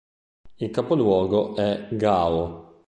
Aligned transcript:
Il 0.57 0.71
capoluogo 0.71 1.55
è 1.55 1.87
Gao. 1.91 2.77